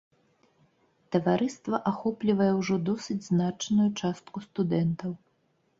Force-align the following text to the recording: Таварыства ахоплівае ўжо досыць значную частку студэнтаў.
Таварыства 1.15 1.81
ахоплівае 1.91 2.49
ўжо 2.61 2.75
досыць 2.89 3.21
значную 3.29 3.89
частку 4.03 4.37
студэнтаў. 4.49 5.11